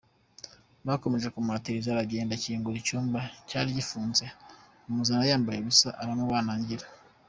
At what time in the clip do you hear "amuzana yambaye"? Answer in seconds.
4.87-5.57